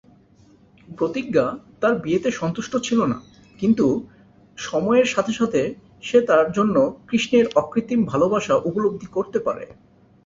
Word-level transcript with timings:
প্রতিজ্ঞা 0.89 1.45
তার 1.81 1.93
বিয়েতে 1.95 2.29
সন্তুষ্ট 2.31 2.73
ছিল 2.77 2.99
না 3.05 3.17
কিন্তু 3.59 3.85
সময়ের 4.57 5.07
সাথে 5.07 5.33
সাথে 5.33 5.61
সে 6.03 6.17
তার 6.21 6.45
জন্য 6.51 6.75
কৃষ্ণের 7.07 7.45
অকৃত্রিম 7.55 8.01
ভালবাসা 8.05 8.55
উপলব্ধি 8.69 9.07
করতে 9.07 9.39
পারে। 9.39 9.65